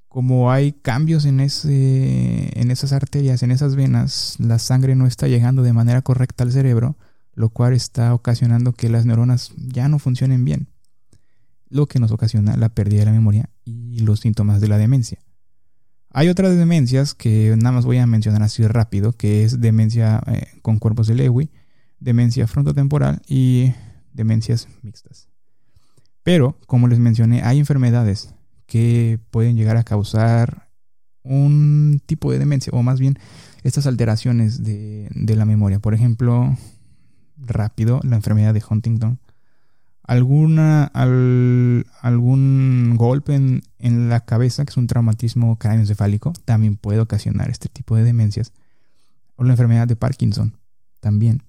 como 0.07 0.51
hay 0.51 0.73
cambios 0.73 1.25
en, 1.25 1.39
ese, 1.39 2.59
en 2.59 2.69
esas 2.69 2.93
arterias, 2.93 3.41
en 3.43 3.51
esas 3.51 3.75
venas, 3.75 4.35
la 4.39 4.59
sangre 4.59 4.95
no 4.95 5.07
está 5.07 5.27
llegando 5.27 5.63
de 5.63 5.73
manera 5.73 6.01
correcta 6.01 6.43
al 6.43 6.51
cerebro, 6.51 6.97
lo 7.33 7.49
cual 7.49 7.73
está 7.73 8.13
ocasionando 8.13 8.73
que 8.73 8.89
las 8.89 9.05
neuronas 9.05 9.53
ya 9.57 9.87
no 9.87 9.97
funcionen 9.97 10.45
bien, 10.45 10.67
lo 11.69 11.87
que 11.87 11.99
nos 11.99 12.11
ocasiona 12.11 12.57
la 12.57 12.69
pérdida 12.69 12.99
de 12.99 13.05
la 13.05 13.11
memoria 13.11 13.49
y 13.65 13.99
los 13.99 14.19
síntomas 14.19 14.61
de 14.61 14.67
la 14.67 14.77
demencia. 14.77 15.19
Hay 16.15 16.29
otras 16.29 16.55
demencias 16.55 17.15
que 17.15 17.55
nada 17.58 17.72
más 17.72 17.86
voy 17.86 17.98
a 17.98 18.05
mencionar 18.05 18.43
así 18.43 18.65
rápido, 18.67 19.13
que 19.13 19.43
es 19.43 19.60
demencia 19.60 20.22
eh, 20.27 20.46
con 20.62 20.77
cuerpos 20.77 21.08
de 21.08 21.15
Lewy, 21.15 21.50
demencia 22.00 22.46
frontotemporal 22.46 23.24
y 23.27 23.74
demencias 24.13 24.67
mixtas. 24.84 25.27
Pero, 26.22 26.55
como 26.67 26.88
les 26.88 27.00
mencioné, 27.00 27.41
hay 27.41 27.58
enfermedades 27.58 28.36
que 28.67 29.20
pueden 29.32 29.55
llegar 29.55 29.75
a 29.75 29.84
causar 29.84 30.70
un 31.24 32.00
tipo 32.05 32.32
de 32.32 32.38
demencia, 32.38 32.72
o 32.74 32.84
más 32.84 33.00
bien 33.00 33.17
estas 33.63 33.88
alteraciones 33.88 34.63
de, 34.63 35.10
de 35.15 35.36
la 35.36 35.46
memoria. 35.46 35.79
Por 35.79 35.96
ejemplo, 35.96 36.55
rápido, 37.38 38.00
la 38.03 38.17
enfermedad 38.17 38.53
de 38.53 38.63
Huntington 38.70 39.20
alguna, 40.03 40.86
algún 42.01 42.95
golpe 42.98 43.36
en, 43.36 44.10
la 44.10 44.25
cabeza, 44.25 44.65
que 44.65 44.72
es 44.72 44.77
un 44.77 44.88
traumatismo 44.88 45.57
craneoencefálico, 45.57 46.33
también 46.45 46.75
puede 46.75 47.00
ocasionar 47.00 47.50
este 47.50 47.69
tipo 47.69 47.95
de 47.95 48.03
demencias. 48.03 48.51
O 49.36 49.43
la 49.43 49.51
enfermedad 49.51 49.88
de 49.88 49.95
Parkinson, 49.95 50.57
también. 51.00 51.43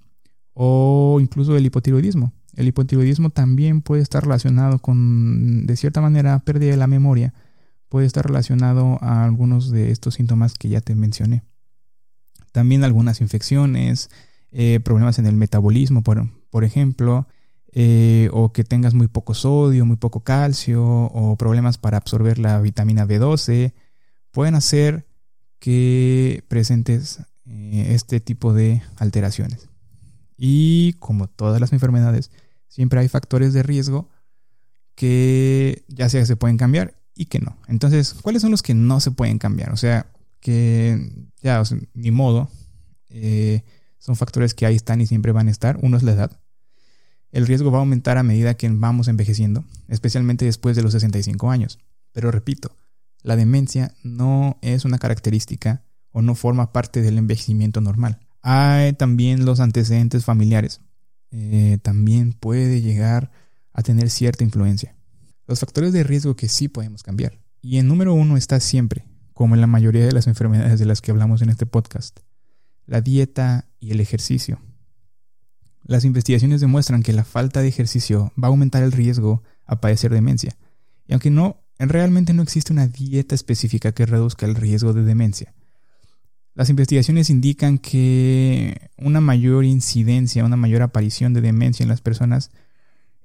O 0.52 1.18
incluso 1.20 1.56
el 1.56 1.66
hipotiroidismo. 1.66 2.32
El 2.54 2.68
hipotiroidismo 2.68 3.30
también 3.30 3.82
puede 3.82 4.02
estar 4.02 4.22
relacionado 4.22 4.78
con, 4.78 5.66
de 5.66 5.76
cierta 5.76 6.00
manera, 6.00 6.38
pérdida 6.38 6.70
de 6.70 6.76
la 6.76 6.86
memoria. 6.86 7.34
Puede 7.88 8.06
estar 8.06 8.24
relacionado 8.24 8.98
a 9.02 9.24
algunos 9.24 9.70
de 9.70 9.90
estos 9.90 10.14
síntomas 10.14 10.54
que 10.54 10.68
ya 10.68 10.80
te 10.80 10.94
mencioné. 10.94 11.42
También 12.52 12.84
algunas 12.84 13.20
infecciones, 13.20 14.10
eh, 14.52 14.78
problemas 14.78 15.18
en 15.18 15.26
el 15.26 15.34
metabolismo, 15.34 16.02
por, 16.02 16.28
por 16.50 16.62
ejemplo, 16.62 17.26
eh, 17.76 18.30
o 18.32 18.52
que 18.52 18.62
tengas 18.62 18.94
muy 18.94 19.08
poco 19.08 19.34
sodio, 19.34 19.84
muy 19.84 19.96
poco 19.96 20.20
calcio, 20.20 20.84
o 20.84 21.36
problemas 21.36 21.76
para 21.76 21.96
absorber 21.96 22.38
la 22.38 22.60
vitamina 22.60 23.04
B12, 23.04 23.74
pueden 24.30 24.54
hacer 24.54 25.08
que 25.58 26.44
presentes 26.46 27.18
eh, 27.46 27.88
este 27.90 28.20
tipo 28.20 28.52
de 28.52 28.80
alteraciones. 28.96 29.68
Y 30.36 30.92
como 30.94 31.26
todas 31.28 31.60
las 31.60 31.72
enfermedades, 31.72 32.30
siempre 32.68 33.00
hay 33.00 33.08
factores 33.08 33.52
de 33.52 33.64
riesgo 33.64 34.08
que 34.94 35.84
ya 35.88 36.08
sea 36.08 36.20
que 36.20 36.26
se 36.26 36.36
pueden 36.36 36.58
cambiar 36.58 36.94
y 37.16 37.26
que 37.26 37.40
no. 37.40 37.56
Entonces, 37.66 38.14
¿cuáles 38.22 38.42
son 38.42 38.52
los 38.52 38.62
que 38.62 38.74
no 38.74 39.00
se 39.00 39.10
pueden 39.10 39.38
cambiar? 39.38 39.72
O 39.72 39.76
sea, 39.76 40.06
que 40.38 41.28
ya, 41.42 41.60
ni 41.92 42.12
modo, 42.12 42.50
eh, 43.08 43.64
son 43.98 44.14
factores 44.14 44.54
que 44.54 44.66
ahí 44.66 44.76
están 44.76 45.00
y 45.00 45.06
siempre 45.06 45.32
van 45.32 45.48
a 45.48 45.50
estar. 45.50 45.78
Uno 45.82 45.96
es 45.96 46.04
la 46.04 46.12
edad, 46.12 46.40
el 47.34 47.48
riesgo 47.48 47.72
va 47.72 47.78
a 47.78 47.80
aumentar 47.80 48.16
a 48.16 48.22
medida 48.22 48.54
que 48.54 48.68
vamos 48.68 49.08
envejeciendo, 49.08 49.64
especialmente 49.88 50.44
después 50.44 50.76
de 50.76 50.82
los 50.82 50.92
65 50.92 51.50
años. 51.50 51.80
Pero 52.12 52.30
repito, 52.30 52.76
la 53.22 53.34
demencia 53.34 53.92
no 54.04 54.56
es 54.62 54.84
una 54.84 54.98
característica 54.98 55.82
o 56.12 56.22
no 56.22 56.36
forma 56.36 56.72
parte 56.72 57.02
del 57.02 57.18
envejecimiento 57.18 57.80
normal. 57.80 58.20
Hay 58.40 58.92
también 58.92 59.44
los 59.44 59.58
antecedentes 59.58 60.24
familiares. 60.24 60.80
Eh, 61.32 61.78
también 61.82 62.34
puede 62.34 62.80
llegar 62.80 63.32
a 63.72 63.82
tener 63.82 64.10
cierta 64.10 64.44
influencia. 64.44 64.94
Los 65.48 65.58
factores 65.58 65.92
de 65.92 66.04
riesgo 66.04 66.36
que 66.36 66.48
sí 66.48 66.68
podemos 66.68 67.02
cambiar. 67.02 67.40
Y 67.60 67.78
en 67.78 67.88
número 67.88 68.14
uno 68.14 68.36
está 68.36 68.60
siempre, 68.60 69.08
como 69.32 69.56
en 69.56 69.60
la 69.60 69.66
mayoría 69.66 70.06
de 70.06 70.12
las 70.12 70.28
enfermedades 70.28 70.78
de 70.78 70.86
las 70.86 71.00
que 71.00 71.10
hablamos 71.10 71.42
en 71.42 71.48
este 71.48 71.66
podcast, 71.66 72.20
la 72.86 73.00
dieta 73.00 73.66
y 73.80 73.90
el 73.90 73.98
ejercicio. 73.98 74.60
Las 75.84 76.04
investigaciones 76.04 76.60
demuestran 76.60 77.02
que 77.02 77.12
la 77.12 77.24
falta 77.24 77.60
de 77.60 77.68
ejercicio 77.68 78.32
va 78.42 78.48
a 78.48 78.50
aumentar 78.50 78.82
el 78.82 78.92
riesgo 78.92 79.42
a 79.66 79.80
padecer 79.80 80.12
demencia. 80.12 80.56
Y 81.06 81.12
aunque 81.12 81.30
no, 81.30 81.60
realmente 81.78 82.32
no 82.32 82.42
existe 82.42 82.72
una 82.72 82.86
dieta 82.86 83.34
específica 83.34 83.92
que 83.92 84.06
reduzca 84.06 84.46
el 84.46 84.54
riesgo 84.54 84.92
de 84.94 85.04
demencia. 85.04 85.52
Las 86.54 86.70
investigaciones 86.70 87.30
indican 87.30 87.78
que 87.78 88.90
una 88.96 89.20
mayor 89.20 89.64
incidencia, 89.64 90.44
una 90.44 90.56
mayor 90.56 90.82
aparición 90.82 91.34
de 91.34 91.40
demencia 91.40 91.82
en 91.82 91.88
las 91.88 92.00
personas 92.00 92.50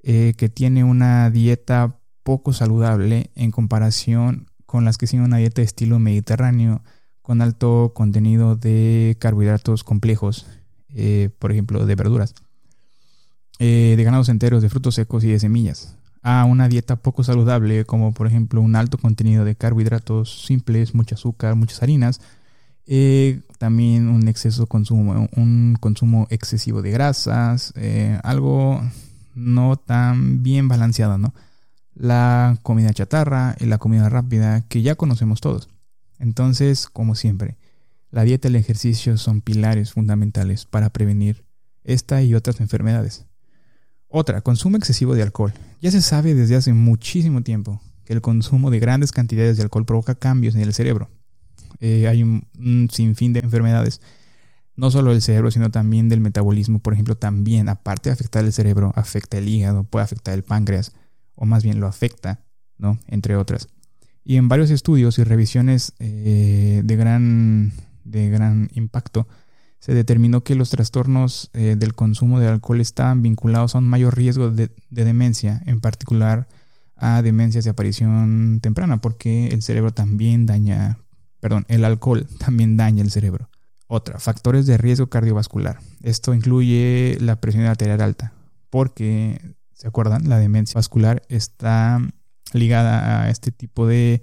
eh, 0.02 0.34
que 0.36 0.50
tienen 0.50 0.86
una 0.86 1.30
dieta 1.30 2.00
poco 2.24 2.54
saludable 2.54 3.30
en 3.36 3.52
comparación 3.52 4.48
con 4.66 4.84
las 4.84 4.98
que 4.98 5.08
siguen 5.08 5.26
una 5.26 5.38
dieta 5.38 5.62
de 5.62 5.66
estilo 5.66 6.00
mediterráneo 6.00 6.84
con 7.22 7.42
alto 7.42 7.92
contenido 7.96 8.56
de 8.56 9.16
carbohidratos 9.20 9.84
complejos, 9.84 10.48
eh, 10.90 11.30
por 11.38 11.52
ejemplo, 11.52 11.86
de 11.86 11.96
verduras. 11.96 12.34
Eh, 13.62 13.96
de 13.98 14.04
ganados 14.06 14.30
enteros, 14.30 14.62
de 14.62 14.70
frutos 14.70 14.96
secos 14.96 15.26
y 15.26 15.28
de 15.28 15.40
semillas, 15.40 15.98
a 16.22 16.46
una 16.46 16.70
dieta 16.70 16.96
poco 16.96 17.26
saludable, 17.26 17.84
como 17.84 18.14
por 18.14 18.26
ejemplo 18.26 18.62
un 18.62 18.78
alto 18.78 18.98
contenido 18.98 19.44
de 19.44 19.56
carbohidratos 19.56 20.46
simples, 20.46 20.96
mucho 20.96 21.16
azúcar, 21.16 21.56
muchas 21.56 21.84
harinas, 21.84 22.22
eh, 22.86 23.42
también 23.58 24.08
un 24.08 24.30
exceso 24.30 24.66
consumo, 24.68 25.28
un 25.36 25.76
consumo 25.78 26.26
excesivo 26.30 26.82
de 26.82 26.92
grasas, 26.92 27.74
eh, 27.76 28.18
algo 28.24 28.82
no 29.36 29.76
tan 29.76 30.42
bien 30.42 30.70
balanceado, 30.70 31.18
¿no? 31.18 31.34
La 31.96 32.58
comida 32.64 32.94
chatarra 32.94 33.58
y 33.60 33.66
la 33.66 33.78
comida 33.78 34.08
rápida 34.08 34.62
que 34.70 34.82
ya 34.82 34.96
conocemos 34.96 35.42
todos. 35.42 35.68
Entonces, 36.18 36.88
como 36.88 37.14
siempre, 37.14 37.58
la 38.10 38.24
dieta 38.24 38.48
y 38.48 38.52
el 38.52 38.56
ejercicio 38.56 39.18
son 39.18 39.42
pilares 39.42 39.92
fundamentales 39.92 40.66
para 40.66 40.90
prevenir 40.90 41.44
esta 41.84 42.24
y 42.24 42.36
otras 42.36 42.62
enfermedades. 42.62 43.26
Otra, 44.10 44.42
consumo 44.42 44.76
excesivo 44.76 45.14
de 45.14 45.22
alcohol. 45.22 45.54
Ya 45.82 45.92
se 45.92 46.02
sabe 46.02 46.34
desde 46.34 46.56
hace 46.56 46.74
muchísimo 46.74 47.44
tiempo 47.44 47.80
que 48.04 48.14
el 48.14 48.22
consumo 48.22 48.72
de 48.72 48.80
grandes 48.80 49.12
cantidades 49.12 49.58
de 49.58 49.64
alcohol 49.64 49.86
provoca 49.86 50.16
cambios 50.16 50.56
en 50.56 50.62
el 50.62 50.74
cerebro. 50.74 51.10
Eh, 51.80 52.08
hay 52.08 52.24
un, 52.24 52.90
sinfín 52.92 53.34
de 53.34 53.40
enfermedades, 53.40 54.02
no 54.76 54.90
solo 54.90 55.12
del 55.12 55.22
cerebro, 55.22 55.52
sino 55.52 55.70
también 55.70 56.10
del 56.10 56.20
metabolismo. 56.22 56.80
Por 56.80 56.94
ejemplo, 56.94 57.16
también, 57.16 57.70
aparte 57.70 58.10
de 58.10 58.14
afectar 58.14 58.44
el 58.44 58.52
cerebro, 58.52 58.92
afecta 58.96 59.38
el 59.38 59.48
hígado, 59.48 59.84
puede 59.84 60.06
afectar 60.06 60.34
el 60.34 60.44
páncreas, 60.44 60.92
o 61.36 61.46
más 61.46 61.64
bien 61.64 61.80
lo 61.80 61.86
afecta, 61.86 62.42
¿no? 62.80 62.98
Entre 63.08 63.36
otras. 63.36 63.70
Y 64.24 64.38
en 64.38 64.50
varios 64.50 64.72
estudios 64.72 65.20
y 65.20 65.24
revisiones 65.24 65.94
eh, 66.00 66.82
de, 66.84 66.96
gran, 66.96 67.74
de 68.04 68.30
gran 68.30 68.70
impacto, 68.74 69.28
se 69.80 69.94
determinó 69.94 70.44
que 70.44 70.56
los 70.56 70.70
trastornos 70.70 71.50
eh, 71.54 71.76
del 71.78 71.96
consumo 71.96 72.40
de 72.40 72.48
alcohol 72.48 72.82
estaban 72.82 73.22
vinculados 73.22 73.76
a 73.76 73.78
un 73.78 73.88
mayor 73.88 74.16
riesgo 74.16 74.52
de, 74.52 74.72
demencia, 74.90 75.62
en 75.66 75.80
particular 75.80 76.48
a 76.96 77.22
demencias 77.22 77.64
de 77.64 77.70
aparición 77.70 78.60
temprana, 78.62 78.98
porque 78.98 79.48
el 79.48 79.62
cerebro 79.62 79.92
también 79.92 80.46
daña, 80.46 81.00
perdón, 81.40 81.66
el 81.70 81.86
alcohol 81.86 82.28
también 82.40 82.76
daña 82.76 83.02
el 83.02 83.12
cerebro. 83.12 83.50
Otra, 83.88 84.20
factores 84.20 84.66
de 84.66 84.78
riesgo 84.78 85.08
cardiovascular. 85.08 85.80
Esto 86.04 86.34
incluye 86.34 87.18
la 87.22 87.40
presión 87.40 87.66
arterial 87.66 88.02
alta, 88.02 88.34
porque, 88.70 89.56
¿se 89.74 89.88
acuerdan? 89.88 90.28
La 90.28 90.38
demencia 90.38 90.78
vascular 90.78 91.24
está 91.30 92.02
ligada 92.52 93.24
a 93.24 93.30
este 93.30 93.52
tipo 93.52 93.88
de 93.88 94.22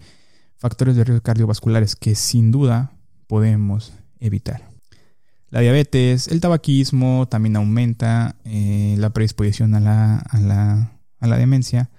factores 0.59 0.97
de 0.97 1.05
riesgo 1.05 1.23
cardiovasculares 1.23 1.97
que 1.97 2.15
sin 2.15 2.53
duda 2.53 2.93
podemos 3.27 3.95
evitar. 4.21 4.76
La 5.51 5.61
diabetes, 5.61 6.29
el 6.29 6.41
tabaquismo 6.41 7.29
también 7.29 7.57
aumenta 7.57 8.37
eh, 8.45 8.97
la 8.99 9.11
predisposición 9.11 9.75
a 9.75 9.81
la, 9.81 10.19
a, 10.19 10.41
la, 10.41 10.99
a 11.21 11.27
la 11.27 11.37
demencia. 11.37 11.91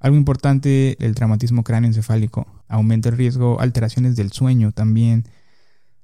Algo 0.00 0.16
importante, 0.16 0.96
el 1.04 1.14
traumatismo 1.14 1.62
cráneoencefálico 1.62 2.46
aumenta 2.68 3.08
el 3.08 3.16
riesgo, 3.16 3.60
alteraciones 3.60 4.16
del 4.16 4.32
sueño 4.32 4.72
también, 4.72 5.24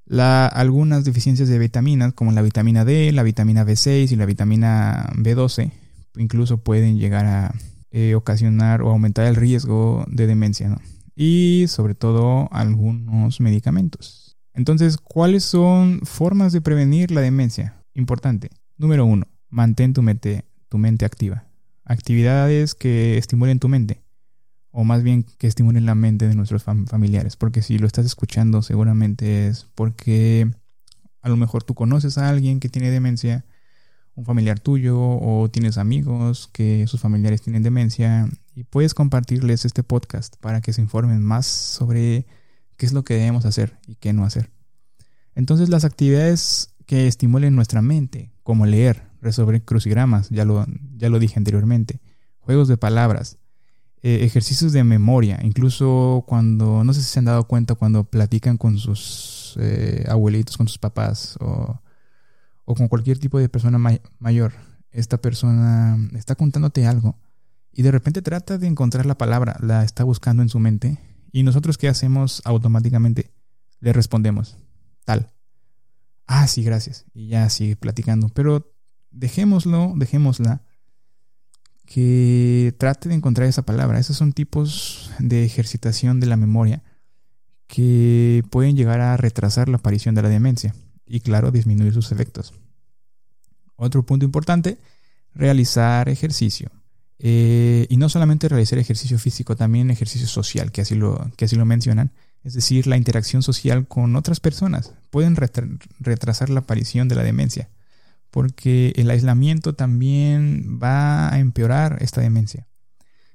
La, 0.07 0.47
algunas 0.47 1.05
deficiencias 1.05 1.49
de 1.49 1.59
vitaminas, 1.59 2.15
como 2.15 2.33
la 2.33 2.43
vitamina 2.43 2.85
D, 2.85 3.13
la 3.13 3.23
vitamina 3.23 3.65
B6 3.65 4.11
y 4.11 4.17
la 4.17 4.27
vitamina 4.27 5.11
B12, 5.17 5.71
incluso 6.17 6.59
pueden 6.59 6.99
llegar 6.99 7.27
a 7.27 7.55
eh, 7.91 8.15
ocasionar 8.15 8.83
o 8.83 8.91
aumentar 8.91 9.27
el 9.27 9.37
riesgo 9.37 10.05
de 10.09 10.27
demencia, 10.27 10.77
Y 11.15 11.67
sobre 11.69 11.95
todo 11.95 12.49
algunos 12.53 13.41
medicamentos. 13.41 14.30
Entonces, 14.55 14.97
¿cuáles 14.97 15.45
son 15.45 16.01
formas 16.05 16.53
de 16.53 16.61
prevenir 16.61 17.11
la 17.11 17.21
demencia? 17.21 17.83
Importante. 17.95 18.51
Número 18.77 19.05
uno, 19.05 19.27
mantén 19.49 19.93
tu 19.93 20.03
mente, 20.03 20.45
tu 20.69 20.79
mente 20.79 21.05
activa. 21.05 21.45
Actividades 21.85 22.75
que 22.75 23.19
estimulen 23.19 23.59
tu 23.59 23.69
mente. 23.69 24.03
O 24.71 24.85
más 24.85 25.03
bien 25.03 25.25
que 25.39 25.47
estimulen 25.47 25.87
la 25.87 25.95
mente 25.95 26.29
de 26.29 26.35
nuestros 26.35 26.63
familiares. 26.63 27.37
Porque 27.37 27.63
si 27.63 27.79
lo 27.79 27.87
estás 27.87 28.07
escuchando, 28.07 28.63
seguramente 28.63 29.49
es 29.49 29.67
porque 29.75 30.51
a 31.23 31.29
lo 31.29 31.37
mejor 31.37 31.65
tú 31.65 31.75
conoces 31.75 32.19
a 32.19 32.29
alguien 32.29 32.61
que 32.61 32.69
tiene 32.69 32.91
demencia 32.91 33.45
un 34.15 34.25
familiar 34.25 34.61
tuyo 34.61 34.99
o 35.01 35.49
tienes 35.51 35.79
amigos 35.79 36.49
que 36.53 36.87
sus 36.87 37.01
familiares 37.01 37.43
tienen 37.43 37.63
demencia 37.63 38.29
y 38.55 38.65
puedes 38.65 38.95
compartirles 38.95 39.65
este 39.65 39.83
podcast 39.83 40.37
para 40.41 40.61
que 40.61 40.73
se 40.73 40.83
informen 40.83 41.23
más 41.23 41.47
sobre 41.47 42.27
qué 42.81 42.87
es 42.87 42.93
lo 42.93 43.05
que 43.05 43.15
debemos 43.15 43.45
hacer 43.45 43.79
y 43.87 43.95
qué 43.95 44.13
no 44.13 44.25
hacer. 44.25 44.51
Entonces 45.35 45.69
las 45.69 45.85
actividades 45.85 46.75
que 46.87 47.07
estimulen 47.07 47.55
nuestra 47.55 47.83
mente, 47.83 48.33
como 48.43 48.65
leer, 48.65 49.05
resolver 49.21 49.63
crucigramas, 49.63 50.31
ya 50.31 50.45
lo, 50.45 50.67
ya 50.97 51.11
lo 51.11 51.19
dije 51.19 51.39
anteriormente, 51.39 52.01
juegos 52.39 52.67
de 52.67 52.77
palabras, 52.77 53.37
eh, 54.03 54.21
ejercicios 54.23 54.73
de 54.73 54.83
memoria, 54.83 55.39
incluso 55.43 56.25
cuando, 56.27 56.83
no 56.83 56.95
sé 56.95 57.03
si 57.03 57.11
se 57.11 57.19
han 57.19 57.27
dado 57.27 57.45
cuenta, 57.45 57.75
cuando 57.75 58.05
platican 58.05 58.57
con 58.57 58.79
sus 58.79 59.59
eh, 59.61 60.07
abuelitos, 60.09 60.57
con 60.57 60.67
sus 60.67 60.79
papás 60.79 61.37
o 61.39 61.79
o 62.71 62.75
con 62.77 62.87
cualquier 62.87 63.19
tipo 63.19 63.41
de 63.41 63.49
persona 63.49 63.79
mayor, 64.21 64.53
esta 64.93 65.19
persona 65.19 65.99
está 66.15 66.37
contándote 66.37 66.87
algo 66.87 67.19
y 67.73 67.83
de 67.83 67.91
repente 67.91 68.23
trata 68.23 68.59
de 68.59 68.69
encontrar 68.69 69.07
la 69.07 69.19
palabra, 69.19 69.57
la 69.61 69.83
está 69.83 70.05
buscando 70.05 70.41
en 70.43 70.49
su 70.49 70.61
mente 70.61 70.97
y 71.33 71.43
nosotros 71.43 71.79
qué 71.79 71.89
hacemos 71.89 72.43
automáticamente? 72.45 73.31
Le 73.81 73.93
respondemos, 73.93 74.57
tal. 75.05 75.31
Ah, 76.27 76.47
sí, 76.47 76.63
gracias. 76.63 77.07
Y 77.13 77.29
ya 77.29 77.49
sigue 77.51 77.77
platicando. 77.77 78.29
Pero 78.29 78.73
dejémoslo, 79.11 79.95
dejémosla 79.97 80.63
que 81.87 82.73
trate 82.79 83.09
de 83.09 83.17
encontrar 83.17 83.49
esa 83.49 83.63
palabra. 83.63 83.99
Esos 83.99 84.17
son 84.17 84.33
tipos 84.33 85.11
de 85.19 85.45
ejercitación 85.45 86.21
de 86.21 86.27
la 86.27 86.37
memoria 86.37 86.85
que 87.67 88.45
pueden 88.51 88.77
llegar 88.77 89.01
a 89.01 89.17
retrasar 89.17 89.69
la 89.69 89.79
aparición 89.79 90.15
de 90.15 90.23
la 90.23 90.29
demencia 90.29 90.75
y 91.07 91.21
claro, 91.21 91.51
disminuir 91.51 91.93
sus 91.93 92.13
efectos. 92.13 92.55
Otro 93.75 94.05
punto 94.05 94.25
importante, 94.25 94.79
realizar 95.35 96.09
ejercicio. 96.09 96.71
Eh, 97.23 97.87
y 97.91 97.99
no 97.99 98.09
solamente 98.09 98.49
realizar 98.49 98.79
ejercicio 98.79 99.19
físico, 99.19 99.55
también 99.55 99.91
ejercicio 99.91 100.27
social, 100.27 100.73
que 100.73 100.81
así, 100.81 100.95
lo, 100.95 101.31
que 101.37 101.45
así 101.45 101.55
lo 101.55 101.67
mencionan. 101.67 102.13
Es 102.43 102.55
decir, 102.55 102.87
la 102.87 102.97
interacción 102.97 103.43
social 103.43 103.87
con 103.87 104.17
otras 104.17 104.41
personas 104.41 104.95
pueden 105.11 105.37
retrasar 105.37 106.49
la 106.49 106.61
aparición 106.61 107.09
de 107.09 107.17
la 107.17 107.23
demencia, 107.23 107.69
porque 108.31 108.95
el 108.97 109.11
aislamiento 109.11 109.75
también 109.75 110.79
va 110.83 111.31
a 111.31 111.39
empeorar 111.39 111.99
esta 112.01 112.23
demencia. 112.23 112.67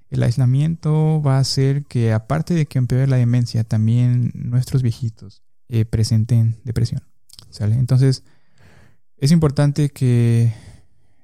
El 0.09 0.23
aislamiento 0.23 1.21
va 1.21 1.37
a 1.37 1.41
hacer 1.41 1.83
que, 1.85 2.11
aparte 2.11 2.55
de 2.55 2.65
que 2.65 2.79
empeore 2.79 3.05
la 3.05 3.17
demencia, 3.17 3.63
también 3.63 4.31
nuestros 4.33 4.81
viejitos 4.81 5.43
eh, 5.69 5.85
presenten 5.85 6.57
depresión. 6.63 7.03
Entonces, 7.59 8.23
es 9.17 9.31
importante 9.31 9.89
que 9.89 10.53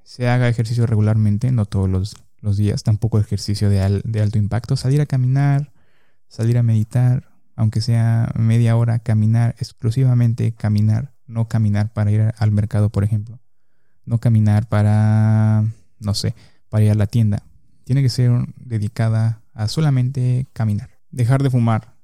se 0.03 0.30
haga 0.30 0.48
ejercicio 0.48 0.86
regularmente, 0.86 1.51
no 1.51 1.65
todos 1.65 1.89
los, 1.89 2.15
días, 2.57 2.83
tampoco 2.83 3.19
ejercicio 3.19 3.69
de, 3.69 4.01
de 4.03 4.21
alto 4.21 4.38
impacto. 4.38 4.75
Salir 4.75 5.01
a 5.01 5.05
caminar, 5.05 5.71
salir 6.27 6.58
a 6.58 6.63
meditar, 6.63 7.30
aunque 7.56 7.82
sea 7.82 8.32
media 8.36 8.75
hora, 8.75 8.99
caminar, 8.99 9.56
exclusivamente 9.60 10.54
caminar, 10.54 11.13
no 11.27 11.47
caminar 11.47 11.93
para 11.93 12.12
ir 12.12 12.34
al 12.38 12.51
mercado, 12.51 12.89
por 12.89 13.04
ejemplo. 13.04 13.39
No 14.06 14.19
caminar 14.19 14.67
para, 14.67 15.63
no 15.99 16.13
sé, 16.13 16.34
para 16.69 16.86
ir 16.86 16.91
a 16.91 16.95
la 16.95 17.08
tienda. 17.08 17.43
Tiene 17.84 18.01
que 18.01 18.10
ser 18.10 18.32
dedicada 18.58 19.41
a 19.54 19.67
solamente 19.67 20.47
caminar. 20.54 20.89
Dejar 21.12 21.43
de 21.43 21.49
fumar 21.49 21.95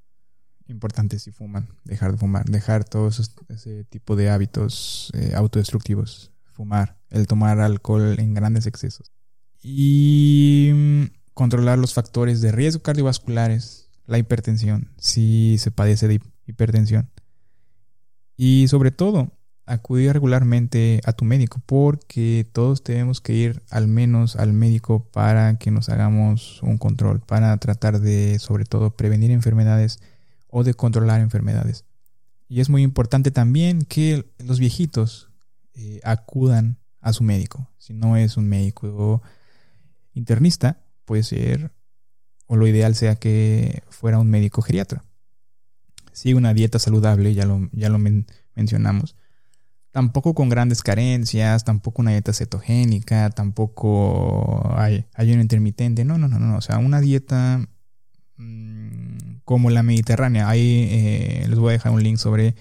importante 0.68 1.18
si 1.18 1.32
fuman, 1.32 1.70
dejar 1.86 2.12
de 2.12 2.18
fumar, 2.18 2.44
dejar 2.44 2.84
todos 2.84 3.32
ese 3.48 3.86
tipo 3.86 4.18
de 4.18 4.30
hábitos 4.30 5.12
eh, 5.14 5.32
autodestructivos, 5.34 6.34
fumar, 6.52 6.98
el 7.10 7.26
tomar 7.26 7.62
alcohol 7.62 8.20
en 8.20 8.34
grandes 8.34 8.66
excesos 8.66 9.17
y 9.62 10.72
mm, 10.74 11.04
controlar 11.34 11.78
los 11.78 11.94
factores 11.94 12.42
de 12.42 12.52
riesgo 12.52 12.82
cardiovasculares, 12.82 13.90
la 14.06 14.18
hipertensión, 14.18 14.92
si 14.98 15.58
se 15.58 15.72
padece 15.72 16.08
de 16.08 16.22
hipertensión 16.46 17.10
y 18.38 18.68
sobre 18.68 18.92
todo 18.92 19.32
acudir 19.66 20.14
regularmente 20.14 21.02
a 21.04 21.12
tu 21.12 21.26
médico 21.26 21.62
porque 21.66 22.48
todos 22.54 22.84
tenemos 22.84 23.20
que 23.20 23.34
ir 23.34 23.64
al 23.70 23.88
menos 23.88 24.38
al 24.38 24.54
médico 24.54 25.10
para 25.12 25.58
que 25.58 25.72
nos 25.72 25.90
hagamos 25.90 26.62
un 26.64 26.78
control, 26.78 27.20
para 27.20 27.58
tratar 27.58 28.00
de 28.00 28.40
sobre 28.40 28.64
todo 28.64 28.92
prevenir 28.92 29.32
enfermedades 29.32 30.00
o 30.48 30.64
de 30.64 30.74
controlar 30.74 31.20
enfermedades. 31.20 31.84
Y 32.48 32.62
es 32.62 32.70
muy 32.70 32.84
importante 32.84 33.30
también 33.30 33.82
que 33.82 34.32
los 34.38 34.60
viejitos 34.60 35.30
eh, 35.74 36.00
acudan 36.06 36.78
a 37.02 37.12
su 37.12 37.24
médico. 37.26 37.68
Si 37.78 37.94
no 37.94 38.16
es 38.16 38.38
un 38.38 38.48
médico 38.48 39.22
internista, 40.18 40.84
puede 41.06 41.24
ser, 41.24 41.72
o 42.48 42.56
lo 42.56 42.68
ideal 42.68 42.96
sea 42.96 43.16
que 43.16 43.84
fuera 43.90 44.20
un 44.20 44.30
médico 44.30 44.62
geriatra. 44.62 45.04
Sí, 46.12 46.34
una 46.34 46.54
dieta 46.54 46.80
saludable, 46.80 47.34
ya 47.34 47.46
lo, 47.46 47.70
ya 47.72 47.90
lo 47.90 48.00
mencionamos. 48.56 49.16
Tampoco 49.92 50.34
con 50.34 50.50
grandes 50.50 50.82
carencias, 50.82 51.64
tampoco 51.64 52.02
una 52.02 52.12
dieta 52.12 52.34
cetogénica, 52.34 53.30
tampoco 53.30 54.74
hay, 54.76 55.06
un 55.18 55.42
intermitente. 55.42 56.06
No, 56.06 56.18
no, 56.18 56.28
no, 56.28 56.40
no. 56.40 56.58
O 56.58 56.62
sea, 56.62 56.78
una 56.78 57.02
dieta 57.02 57.68
Mm, 58.38 59.40
como 59.44 59.70
la 59.70 59.84
mediterránea. 59.84 60.50
Ahí 60.50 60.88
eh, 60.92 61.46
les 61.50 61.58
voy 61.60 61.70
a 61.70 61.74
dejar 61.74 61.92
un 61.92 62.04
link 62.04 62.18
sobre 62.18 62.56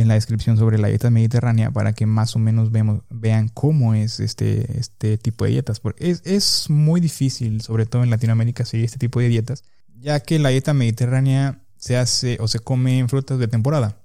en 0.00 0.08
la 0.08 0.14
descripción 0.14 0.56
sobre 0.56 0.78
la 0.78 0.88
dieta 0.88 1.10
mediterránea 1.10 1.70
para 1.70 1.92
que 1.92 2.06
más 2.06 2.36
o 2.36 2.38
menos 2.38 2.70
vemos, 2.70 3.02
vean 3.10 3.48
cómo 3.48 3.94
es 3.94 4.20
este, 4.20 4.78
este 4.78 5.18
tipo 5.18 5.44
de 5.44 5.52
dietas. 5.52 5.80
Porque 5.80 6.10
es, 6.10 6.22
es 6.24 6.70
muy 6.70 7.00
difícil, 7.00 7.60
sobre 7.60 7.86
todo 7.86 8.02
en 8.02 8.10
Latinoamérica, 8.10 8.64
seguir 8.64 8.84
este 8.84 8.98
tipo 8.98 9.20
de 9.20 9.28
dietas, 9.28 9.64
ya 9.98 10.20
que 10.20 10.38
la 10.38 10.50
dieta 10.50 10.74
mediterránea 10.74 11.62
se 11.76 11.96
hace 11.96 12.38
o 12.40 12.48
se 12.48 12.58
come 12.58 12.98
en 12.98 13.08
frutas 13.08 13.38
de 13.38 13.48
temporada. 13.48 14.02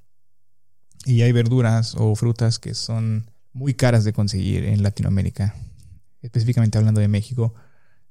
Y 1.06 1.24
hay 1.24 1.32
verduras 1.32 1.96
o 1.98 2.16
frutas 2.16 2.60
que 2.60 2.74
son 2.74 3.30
muy 3.54 3.74
caras 3.74 4.04
de 4.04 4.14
conseguir 4.14 4.66
en 4.66 4.84
Latinoamérica, 4.84 5.56
específicamente 6.22 6.78
hablando 6.78 7.02
de 7.02 7.08
México 7.08 7.54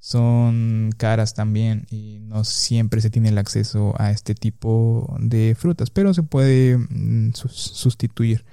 son 0.01 0.93
caras 0.97 1.35
también 1.35 1.87
y 1.91 2.21
no 2.23 2.45
siempre 2.45 3.03
se 3.03 3.11
tiene 3.11 3.29
el 3.29 3.39
acceso 3.39 3.95
a 3.99 4.11
este 4.11 4.35
tipo 4.35 5.15
de 5.21 5.55
frutas, 5.57 5.91
pero 5.91 6.15
se 6.15 6.23
puede 6.23 6.79
mm, 6.79 7.33
sustituir 7.35 8.47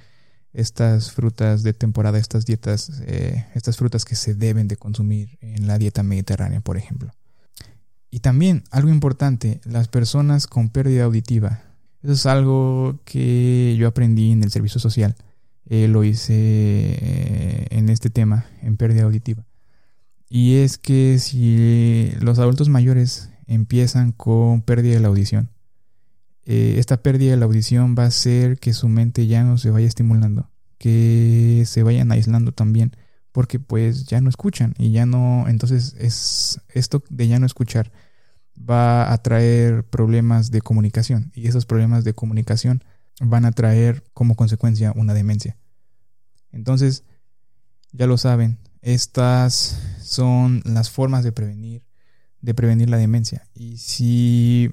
estas 0.52 1.12
frutas 1.14 1.64
de 1.64 1.74
temporada, 1.74 2.18
estas 2.18 2.46
dietas, 2.46 3.02
eh, 3.06 3.46
estas 3.56 3.78
frutas 3.78 4.04
que 4.04 4.16
se 4.16 4.36
deben 4.36 4.68
de 4.68 4.76
consumir 4.76 5.38
en 5.40 5.68
la 5.68 5.78
dieta 5.78 6.04
mediterránea, 6.04 6.60
por 6.60 6.76
ejemplo. 6.76 7.12
Y 8.12 8.20
también 8.20 8.64
algo 8.70 8.90
importante, 8.90 9.62
las 9.64 9.88
personas 9.88 10.48
con 10.48 10.70
pérdida 10.70 11.06
auditiva. 11.06 11.62
Eso 12.04 12.14
es 12.14 12.26
algo 12.26 13.00
que 13.06 13.76
yo 13.78 13.88
aprendí 13.88 14.32
en 14.32 14.44
el 14.44 14.52
servicio 14.52 14.82
social. 14.82 15.16
Eh, 15.66 15.88
lo 15.88 16.04
hice 16.04 16.34
eh, 16.34 17.68
en 17.70 17.90
este 17.90 18.10
tema, 18.10 18.48
en 18.62 18.76
pérdida 18.76 19.04
auditiva 19.04 19.47
y 20.30 20.56
es 20.58 20.78
que 20.78 21.20
si 21.20 22.12
los 22.20 22.40
adultos 22.40 22.70
mayores 22.70 23.30
empiezan 23.46 24.12
con 24.12 24.62
pérdida 24.62 24.96
de 24.96 25.00
la 25.00 25.08
audición, 25.08 25.52
eh, 26.46 26.76
esta 26.78 26.98
pérdida 26.98 27.32
de 27.32 27.38
la 27.38 27.46
audición 27.46 27.96
va 27.98 28.04
a 28.04 28.08
hacer 28.08 28.60
que 28.60 28.74
su 28.74 28.88
mente 28.88 29.28
ya 29.28 29.44
no 29.44 29.58
se 29.58 29.70
vaya 29.70 29.88
estimulando, 29.88 30.50
que 30.78 31.64
se 31.66 31.84
vayan 31.84 32.12
aislando 32.12 32.52
también, 32.52 32.96
porque 33.32 33.60
pues 33.60 34.06
ya 34.06 34.22
no 34.22 34.30
escuchan 34.30 34.74
y 34.78 34.92
ya 34.92 35.06
no, 35.06 35.46
entonces 35.48 35.96
es 36.00 36.62
esto 36.70 37.04
de 37.10 37.28
ya 37.28 37.40
no 37.40 37.46
escuchar 37.46 37.92
va 38.58 39.12
a 39.12 39.18
traer 39.20 39.84
problemas 39.84 40.52
de 40.52 40.62
comunicación 40.62 41.32
y 41.36 41.48
esos 41.48 41.66
problemas 41.66 42.04
de 42.04 42.14
comunicación 42.14 42.84
van 43.20 43.46
a 43.46 43.52
traer 43.52 44.04
como 44.14 44.36
consecuencia 44.36 44.94
una 44.96 45.14
demencia. 45.14 45.58
Entonces, 46.52 47.04
ya 47.92 48.08
lo 48.08 48.18
saben, 48.18 48.58
estas 48.82 49.82
son 50.08 50.62
las 50.66 50.90
formas 50.90 51.24
de 51.24 51.32
prevenir, 51.32 51.84
de 52.42 52.54
prevenir 52.54 52.90
la 52.90 52.98
demencia. 52.98 53.48
Y 53.54 53.78
si 53.78 54.72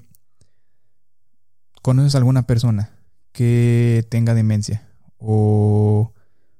conoces 1.81 2.15
a 2.15 2.19
alguna 2.19 2.47
persona 2.47 2.97
que 3.31 4.05
tenga 4.09 4.33
demencia 4.33 4.89
o 5.17 6.13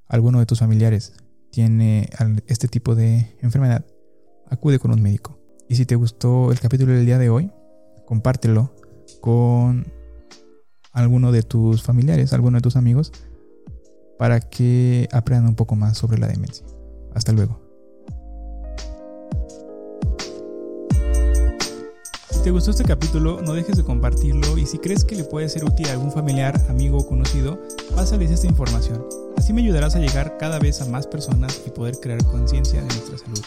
alguno 0.07 0.39
de 0.39 0.45
tus 0.45 0.59
familiares 0.59 1.13
tiene 1.51 2.09
este 2.47 2.67
tipo 2.67 2.95
de 2.95 3.37
enfermedad, 3.41 3.85
acude 4.49 4.77
con 4.77 4.91
un 4.91 5.01
médico. 5.01 5.39
Y 5.69 5.75
si 5.75 5.85
te 5.85 5.95
gustó 5.95 6.51
el 6.51 6.59
capítulo 6.59 6.91
del 6.91 7.05
día 7.05 7.17
de 7.17 7.29
hoy, 7.29 7.51
compártelo 8.05 8.75
con 9.21 9.87
alguno 10.91 11.31
de 11.31 11.43
tus 11.43 11.81
familiares, 11.81 12.33
alguno 12.33 12.57
de 12.57 12.61
tus 12.61 12.75
amigos, 12.75 13.13
para 14.19 14.41
que 14.41 15.07
aprendan 15.13 15.47
un 15.47 15.55
poco 15.55 15.75
más 15.75 15.97
sobre 15.97 16.17
la 16.17 16.27
demencia. 16.27 16.65
Hasta 17.13 17.31
luego. 17.31 17.64
Te 22.45 22.51
gustó 22.51 22.69
este 22.69 22.83
capítulo, 22.83 23.41
no 23.41 23.55
dejes 23.55 23.75
de 23.75 23.83
compartirlo 23.83 24.55
y 24.55 24.67
si 24.67 24.77
crees 24.77 25.03
que 25.03 25.15
le 25.15 25.23
puede 25.23 25.49
ser 25.49 25.65
útil 25.65 25.87
a 25.87 25.93
algún 25.93 26.11
familiar, 26.11 26.55
amigo 26.69 26.99
o 26.99 27.07
conocido, 27.07 27.57
pásales 27.95 28.29
esta 28.29 28.45
información. 28.45 29.03
Así 29.35 29.51
me 29.51 29.63
ayudarás 29.63 29.95
a 29.95 29.99
llegar 29.99 30.37
cada 30.37 30.59
vez 30.59 30.79
a 30.79 30.85
más 30.85 31.07
personas 31.07 31.59
y 31.65 31.71
poder 31.71 31.99
crear 31.99 32.23
conciencia 32.25 32.81
de 32.81 32.85
nuestra 32.85 33.17
salud. 33.17 33.41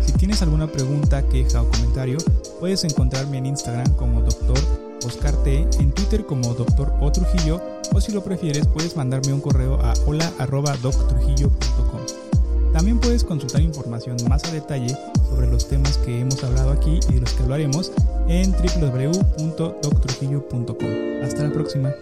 Si 0.00 0.12
tienes 0.12 0.42
alguna 0.42 0.68
pregunta, 0.68 1.28
queja 1.28 1.60
o 1.60 1.68
comentario, 1.68 2.18
puedes 2.60 2.84
encontrarme 2.84 3.38
en 3.38 3.46
Instagram 3.46 3.92
como 3.94 4.20
Dr. 4.20 4.60
Oscar 5.04 5.34
T, 5.42 5.66
en 5.80 5.90
Twitter 5.90 6.24
como 6.24 6.54
Dr. 6.54 6.92
O 7.00 7.10
Trujillo, 7.10 7.60
o 7.92 8.00
si 8.00 8.12
lo 8.12 8.22
prefieres, 8.22 8.68
puedes 8.68 8.94
mandarme 8.94 9.32
un 9.32 9.40
correo 9.40 9.74
a 9.82 9.92
hola.doctrujillo.com. 10.06 12.05
También 12.76 13.00
puedes 13.00 13.24
consultar 13.24 13.62
información 13.62 14.18
más 14.28 14.44
a 14.44 14.50
detalle 14.50 14.94
sobre 15.30 15.46
los 15.46 15.66
temas 15.66 15.96
que 15.96 16.20
hemos 16.20 16.44
hablado 16.44 16.72
aquí 16.72 17.00
y 17.08 17.14
de 17.14 17.22
los 17.22 17.32
que 17.32 17.42
hablaremos 17.42 17.90
en 18.28 18.52
www.doctrujillo.com. 18.52 21.24
Hasta 21.24 21.44
la 21.44 21.52
próxima. 21.54 21.94